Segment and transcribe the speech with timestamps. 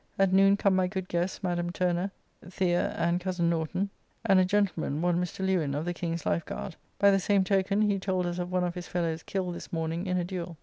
[0.17, 2.09] At noon come my good guests, Madame Turner,
[2.41, 3.91] The., and Cozen Norton,
[4.25, 5.45] and a gentleman, one Mr.
[5.45, 8.63] Lewin of the King's Life Guard; by the same token he told us of one
[8.63, 10.57] of his fellows killed this morning in a duel.